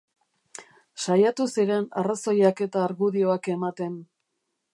Saiatu 1.03 1.47
ziren 1.55 1.85
arrazoiak 2.03 2.65
eta 2.69 2.83
argudioak 2.89 3.51
ematen. 3.59 4.03